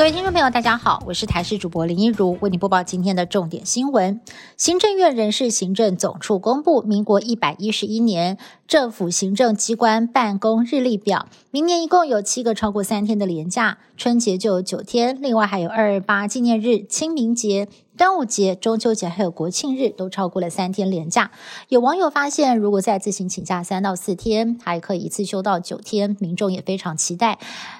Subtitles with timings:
[0.00, 4.18] 各位听众朋友，大家好，我是台视主播林一如，为你播报今天的重点新闻。
[4.56, 17.68] 行政院人事行政总处公布民国一百一十一年政府行政机关办公日历表，明年一共有七个超过三天的连假，春节就有九天，另外还有二二八纪念日、清明节。
[18.00, 21.32] 端午节、中秋节还有国庆日都超过了三天连假。
[21.68, 26.16] 有网友发现，如果再自行请假三到四天，还可以一次休到九天。
[26.18, 27.38] 民众也非常期待，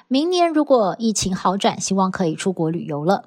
[0.09, 3.25] 明年如果疫情好转，希望可以出国旅游了。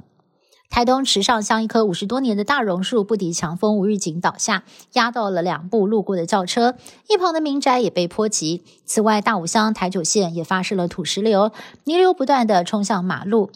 [0.69, 6.75] 台东池上乡一棵五十多年的大榕树不敌强风无预警倒下，压到了两部路过的轿车，
[7.09, 8.63] 一旁的民宅也被波及。
[8.85, 11.51] 此外，大武乡台九线也发生了土石流，
[11.85, 13.49] 泥流不断的冲向马路。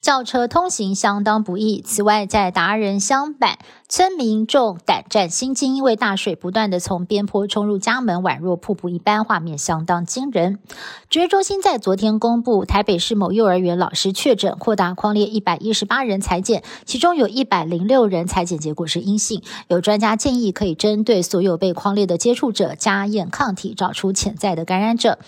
[0.00, 1.82] 轿车通行相当不易。
[1.82, 3.58] 此外，在达人乡板，
[3.88, 10.60] 村民众胆战心惊，因为大水不断的从边坡冲入家门，宛若瀑布一般，画面相当惊人。
[11.10, 19.42] 职业中心在昨天公布，台北市某幼儿园老师确诊扩大框列一百一十八人裁检，其中有一百零六人裁检结果是阴性。
[19.66, 25.18] 有专家建议，可以针对所有被框列的接触者加验抗体，找出潜在的感染者。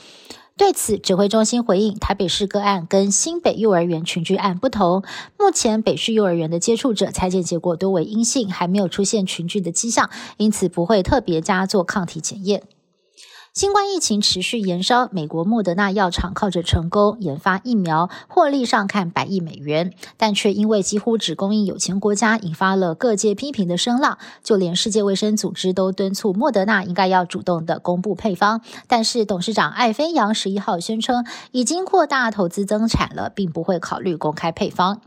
[0.61, 5.03] 对此，指挥中心回应：台北市个案跟新北幼儿园群聚案不同，
[5.39, 12.65] 目前北市幼儿园的接触者裁剪结果多为阴性，还没有出现群聚的迹象，因此不会特别加做抗体检验。
[13.53, 24.19] 新冠疫情持续延烧，美国莫德纳药厂靠着成功研发疫苗，获利上看百亿美元，但却因为几乎只供应有钱国家，引发了各界批评的声浪。
[24.45, 28.61] 就连世界卫生组织都敦促莫德纳应该要主动的公布配方。
[28.87, 35.01] 但是董事长艾飞扬十一号宣称，已经扩大投资增产了，并不会考虑公开配方。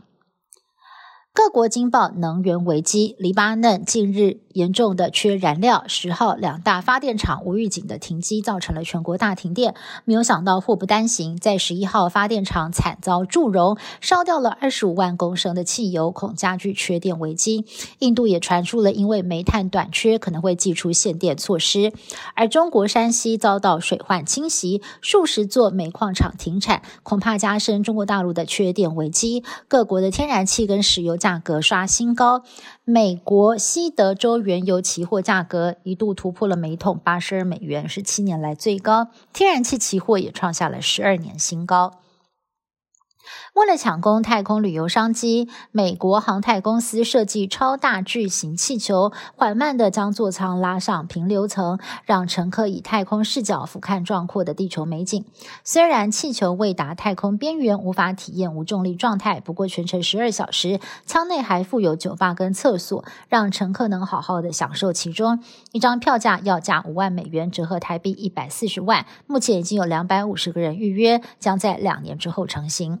[1.36, 5.82] 各国惊爆能源危机，黎巴嫩近日严重的缺燃料。
[5.88, 9.74] 十号两大发电厂无预警的停机，造成了全国大停电。
[10.04, 17.64] 没有想到祸不单行，在十一号发电厂惨遭祝融，烧掉了二十五万公升的汽油，恐加剧缺电危机。
[17.98, 21.92] 印度也传出了因为煤炭短缺，可能会祭出限电措施。
[22.36, 29.42] 而中国山西遭到水患侵袭，数十座煤矿厂停产，恐怕加深中国大陆的缺电危机。
[29.66, 31.18] 各国的天然气跟石油。
[31.24, 32.42] 价格刷新高，
[32.84, 39.08] 美国西德州原油期货价格一度突破了每桶八十二美元，是七年来最高。
[39.32, 41.94] 天然气期货也创下了十二年新高。
[43.54, 55.24] 为了抢攻太空旅游商机，美国航太公司设计超大巨型气球，缓慢地将座舱拉上平流层，让乘客以太空视角俯瞰壮阔的地球美景。
[55.62, 65.38] 虽然气球未达太空边缘，无法体验无重力状态，不过全程十二小时，舱内还附有酒吧跟厕所，让乘客能好好的享受其中。
[65.70, 69.06] 一张票价要价五万美元，折合台币一百四十万。
[69.28, 73.00] 目前已经有两百五十个人预约，将在两年之后成型。